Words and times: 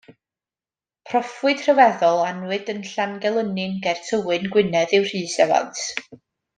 Proffwyd 1.11 1.59
rhyfeddol 1.65 2.23
a 2.23 2.25
anwyd 2.31 2.73
yn 2.75 2.81
Llangelynnin 2.93 3.79
ger 3.87 4.05
Tywyn, 4.09 4.49
Gwynedd 4.57 5.01
yw 5.01 5.07
Rhys 5.13 5.41
Evans. 5.49 5.89